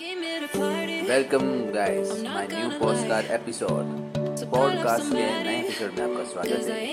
Welcome 0.00 1.46
guys 1.74 2.10
my 2.24 2.46
new 2.48 2.68
podcast 2.80 3.30
episode 3.30 3.86
podcast 4.50 5.06
के 5.06 5.22
नए 5.44 5.54
episode 5.54 5.98
में 5.98 6.02
आपका 6.04 6.24
स्वागत 6.24 6.68
है। 6.68 6.84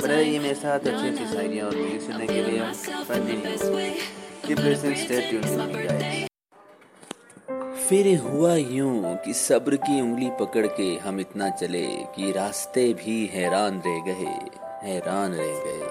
बने 0.00 0.14
रहिए 0.14 0.38
मेरे 0.38 0.54
साथ 0.54 0.88
अच्छी 0.92 1.08
अच्छी 1.08 1.26
शायरियाँ 1.34 1.66
और 1.66 1.76
म्यूज़िक 1.76 2.02
सुनने 2.02 2.26
के 2.26 2.40
लिए। 2.42 2.60
फिर 7.88 8.04
हुआ 8.18 8.54
यूँ 8.54 9.16
कि 9.24 9.34
सब्र 9.34 9.76
की 9.86 10.00
उंगली 10.00 10.30
पकड़ 10.40 10.66
के 10.66 10.88
हम 11.06 11.20
इतना 11.20 11.50
चले 11.62 11.86
कि 12.16 12.32
रास्ते 12.32 12.92
भी 13.04 13.16
हैरान 13.34 13.82
रह 13.86 13.98
गए 14.08 14.34
हैरान 14.88 15.30
रह 15.34 15.52
गए। 15.66 15.82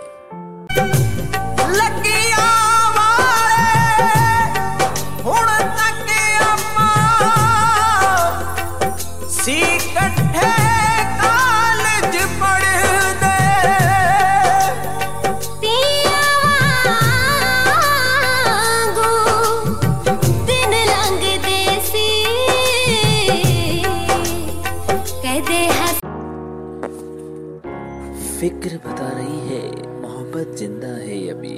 फिक्र 28.37 28.79
बता 28.87 29.09
रही 29.11 29.39
है 29.49 29.63
मोहब्बत 30.01 30.55
जिंदा 30.59 30.89
है 30.99 31.17
अभी 31.31 31.57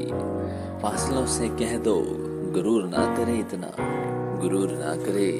फासलों 0.83 1.25
से 1.29 1.49
कह 1.61 1.77
दो 1.85 1.95
गुरूर 2.55 2.85
ना 2.89 3.05
करे 3.17 3.39
इतना 3.39 3.71
गुरूर 4.41 4.73
ना 4.79 4.95
करे 5.05 5.31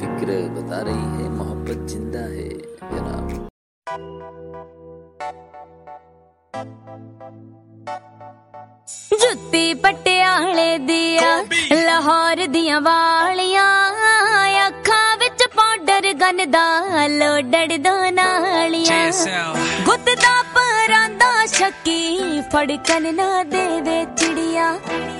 फिक्र 0.00 0.38
बता 0.56 0.80
रही 0.82 1.08
है 1.16 1.28
मोहब्बत 1.32 1.86
जिंदा 1.90 2.24
है 2.30 2.48
जनाब 2.90 3.36
ਜੁੱਤੀ 9.20 9.74
ਪਟਿਆਲੇ 9.74 10.78
ਦੀਆਂ 10.78 11.44
ਲਾਹੌਰ 11.76 12.46
ਦੀਆਂ 12.46 12.80
ਵਾਲੀਆਂ 12.80 13.71
ਅੱਖਾਂ 13.71 13.71
ਵਿੱਚ 13.71 13.71
ਪਾਊਡਰ 13.71 13.71
ਗਨ 16.23 16.37
ਦਾ 16.51 17.07
ਲੋਡੜ 17.07 17.77
ਦੋ 17.77 17.93
ਨਾਲੀਆਂ 18.09 19.11
ਗੁੱਤ 19.85 20.05
ਦਾ 20.21 20.43
ਪਰਾਂਦਾ 20.53 21.45
ਸ਼ੱਕੀ 21.45 22.41
ਫੜਕਨ 22.53 23.13
ਨਾ 23.15 23.43
ਦੇਵੇ 23.43 24.05
ਚਿੜੀਆਂ। 24.17 24.71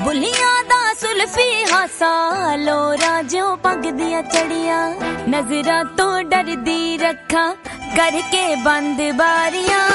ਬੁੱਲੀਆਂ 0.02 0.64
ਦਾ 0.64 0.94
ਸੁਲਫੀ 0.94 1.50
ਹਾਸਾ 1.72 2.56
ਲੋਰਾ 2.56 3.22
ਜਿਉ 3.22 3.56
ਪੱਗ 3.56 3.86
ਦੀਆਂ 3.92 4.24
ਚੜੀਆਂ। 4.24 4.90
ਨਜ਼ਰਾਂ 5.30 5.84
ਤੋਂ 5.98 6.24
ਡਰਦੀ 6.24 6.98
ਰੱਖਾਂ 6.98 7.54
ਕਰਕੇ 7.98 8.56
ਬੰਦ 8.56 9.02
ਬਾਰੀਆਂ। 9.14 9.90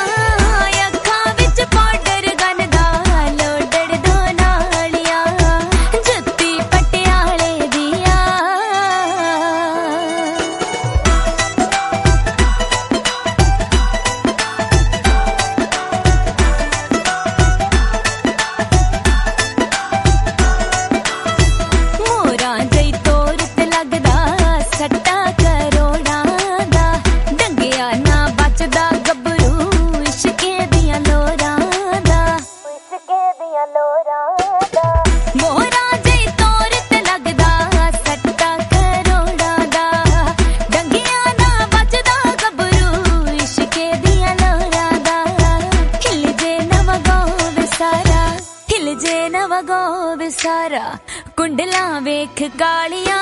ਹਿਲ 48.88 48.94
ਜੇ 48.96 49.28
ਨਵਗੋ 49.28 50.16
ਵਿਸਾਰਾ 50.16 50.96
ਕੁੰਡਲਾਂ 51.36 52.00
ਵੇਖ 52.00 52.42
ਕਾਲੀਆਂ 52.58 53.18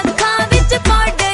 ਅੱਖਾਂ 0.00 0.46
ਵਿੱਚ 0.46 0.74
ਪਾਊਡਰ 0.88 1.27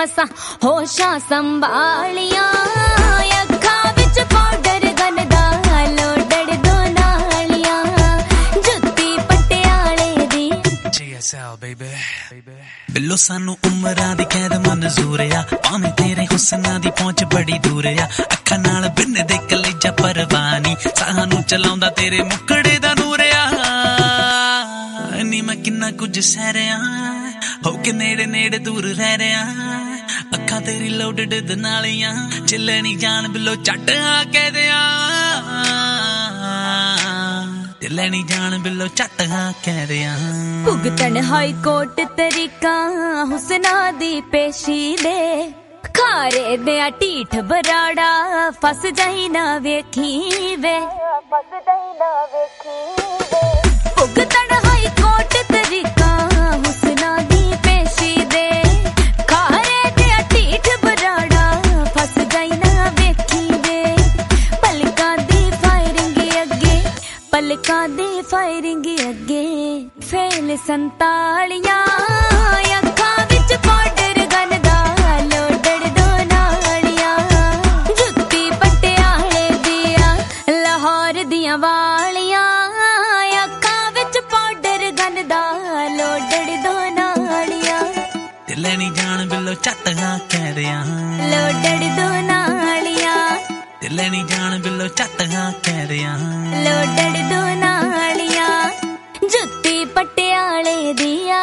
ਮਸਾ 0.00 0.24
ਹੋਸ਼ਾਂ 0.64 1.18
ਸੰਭਾਲੀਆਂ। 1.18 2.52
ਅੱਖਾਂ 3.42 3.92
ਵਿੱਚ 3.92 4.20
ਪਾਊਡਰ 4.20 4.92
ਗਨ 4.92 5.28
ਦਾ 5.28 5.50
ਲੋਡੜ 5.84 6.56
ਦੋ 6.56 6.84
ਨਾਲੀਆਂ। 7.00 7.84
ਜੁੱਤੀ 8.54 9.18
ਪਟਿਆਲੇ 9.18 10.26
ਦੀ। 10.26 10.52
GSL 10.86 11.54
baby 11.56 11.90
ਬਿੱਲੋ, 12.90 13.16
ਸਾਨੂੰ 13.16 13.58
ਉਮਰਾਂ 13.66 14.16
ਦੀ 14.16 14.24
ਕੈਦ 14.24 14.68
ਮਨਜ਼ੂਰ 14.68 15.20
ਆ। 15.20 15.42
ਭਾਵੇਂ 15.52 15.92
ਤੇਰੇ 15.92 16.26
ਹੁਸਨਾਂ 16.26 16.80
ਦੀ 16.80 16.90
ਪਹੁੰਚ 16.90 17.24
ਬੜੀ 17.24 17.58
ਦੂਰ 17.58 17.86
ਆ। 17.86 18.08
ਅੱਖਾਂ 18.20 18.58
ਨਾਲ 18.58 18.88
ਬਿੰਨ 18.88 19.26
ਦੇ 19.26 19.38
ਕਲੇਜਾ 19.38 19.92
ਪਰਵਾਨੀ। 19.92 20.76
ਸਾਹਾਂ 20.94 21.26
ਨੂੰ 21.26 21.42
ਚਲਾਉਂਦਾ 21.42 21.90
ਤੇਰੇ 21.90 22.22
ਮੁਕੜੇ 22.22 22.78
ਦਾ 22.78 22.94
ਨੂਰ 22.94 23.20
ਆ। 23.20 23.50
ਨੀ 25.22 25.40
ਮੈਂ 25.40 25.56
ਕਿੰਨਾ 25.56 25.90
ਕੁਝ 25.90 26.20
ਸਹਿ 26.20 26.52
ਰਿਆ 26.52 26.78
ਹੋ 27.66 27.72
ਕੇ 27.72 27.92
ਨੇੜੇ 27.92 28.26
ਨੇੜੇ 28.26 28.58
ਦੂਰ 28.58 28.84
ਰਹਿ 28.84 29.18
ਰਿਆ 29.18 29.46
ਅੱਖਾਂ 30.50 30.60
ਤੇਰੀ 30.60 30.88
ਲੋਡਡ 30.88 31.34
ਦੇ 31.40 31.54
ਨਾਲੀਆਂ 31.56 32.14
ਚੱਲੇ 32.48 32.80
ਨਹੀਂ 32.82 32.96
ਜਾਣ 32.98 33.28
ਬਿੱਲੋ 33.28 33.54
ਛੱਡ 33.56 33.90
ਆ 33.90 34.24
ਕੇ 34.24 34.50
ਦਿਆਂ। 34.50 34.80
ਚੱਲੇ 37.82 38.08
ਨਹੀਂ 38.10 38.24
ਜਾਣ 38.24 38.58
ਬਿੱਲੋ 38.58 38.86
ਛੱਟ 38.96 39.22
ਆ 39.22 39.52
ਕਹਿ 39.64 39.86
ਦਿਆਂ। 39.86 40.16
ਭੁਗਤਣ 40.64 41.16
ਹਾਈ 41.22 41.52
ਕੋਰਟ 41.64 42.00
ਤਰੀਕਾ 42.16 42.74
ਹੁਸਨਾ 43.32 43.90
ਦੀ 43.92 44.20
ਪੇਸ਼ੀ 44.20 44.96
ਦੇ। 44.96 45.52
ਖਾਰੇ 45.94 46.56
ਦੇ 46.56 46.80
ਆ 46.80 46.90
ਢੀਠ 46.90 47.36
ਬਰਾੜਾ 47.36 48.50
ਫਸ 48.50 48.86
ਜਾਈ 48.92 49.28
ਨਾ 49.28 49.58
ਵੇਖੀ 49.58 50.56
ਵੇ। 50.56 50.78
ਫਸ 51.30 51.60
ਜਾਈ 51.66 51.98
ਨਾ 51.98 52.12
ਵੇਖੀ 52.34 52.78
ਵੇ। 53.32 53.69
ਪਲਕਾਂ 67.40 67.88
ਦੀ 67.88 68.22
ਫਾਇਰਿੰਗ 68.22 68.84
ਅੱਗੇ 69.10 69.44
ਫੇਲ 70.00 70.56
ਸੰਤਾਲੀਆਂ। 70.66 71.76
ਅੱਖਾਂ 72.78 73.24
ਵਿੱਚ 73.30 73.54
ਪਾਊਡਰ 73.66 74.18
ਦੀਆਂ 79.64 80.16
ਲਾਹੌਰ 80.50 81.24
ਦੀਆਂ 81.24 81.58
ਵਾਲੀਆਂ। 81.58 82.44
ਅੱਖਾਂ 83.44 83.90
ਵਿੱਚ 83.92 84.18
ਪਾਊਡਰ 84.30 84.90
ਗਨ 84.90 85.28
ਦਾ 85.28 85.42
ਲੋਡੜ 85.96 86.46
ਦੋ 86.64 86.78
ਨਾਲੀਆਂ। 86.90 87.82
ਢਿੱਲੇ 88.48 88.76
ਨਹੀਂ 88.76 88.92
ਜਾਣ 88.92 89.26
ਬਿੱਲੋ 89.26 89.54
ਝੱਟ 89.54 89.88
ਹਾਂ 89.98 90.18
ਕਹਿ 90.30 90.52
ਦਿਆਂ 90.52 90.84
ਲੋਡੜ 91.32 91.78
ਦੋ 91.96 92.10
ਨਾਲੀਆਂ 92.22 92.59
ਲੈਣੀ 93.92 94.22
ਜਾਣ 94.24 94.58
ਬਿੱਲੋ 94.62 94.86
ਚੱਤ 94.88 95.22
ਹਾਂ 95.32 95.52
ਕਹਿ 95.64 95.86
ਰਿਆਂ 95.88 96.18
ਲੋਡੜ 96.64 97.16
ਦੋ 97.30 97.42
ਨਾਲੀਆਂ 97.56 98.70
ਜੁੱਤੀ 99.22 99.84
ਪਟਿਆਲੇ 99.94 100.92
ਦੀਆਂ। 100.92 101.38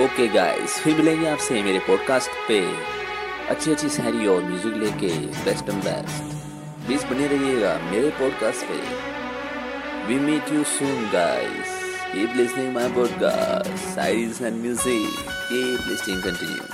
ओके 0.00 0.26
गाइस 0.34 0.74
फिर 0.82 0.94
मिलेंगे 0.98 1.26
आपसे 1.30 1.62
मेरे 1.64 1.80
पॉडकास्ट 1.86 2.36
पे। 2.48 2.58
अच्छी 3.54 3.72
अच्छी 3.72 3.88
शायरी 3.96 4.28
और 4.34 4.42
म्यूज़िक 4.44 4.76
लेके 4.82 5.10
बेस्ट 5.44 5.68
एंड 5.68 5.82
बेस्ट 5.84 6.36
प्लीज़ 6.86 7.04
बने 7.10 7.26
रहिएगा 7.32 7.72
मेरे 7.86 8.12
पॉडकास्ट 8.20 8.70
पे। 8.70 8.78
We 10.10 10.18
meet 10.18 10.42
you 10.50 10.64
soon, 10.64 11.08
guys. 11.12 11.70
Keep 12.10 12.34
listening 12.34 12.72
my 12.72 12.90
podcast, 12.90 13.78
Science 13.94 14.40
and 14.40 14.60
Music. 14.60 15.06
Keep 15.48 15.86
listening, 15.86 16.20
continue. 16.20 16.70